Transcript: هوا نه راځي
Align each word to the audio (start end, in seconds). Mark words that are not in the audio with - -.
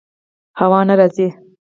هوا 0.59 0.79
نه 0.87 0.93
راځي 0.99 1.27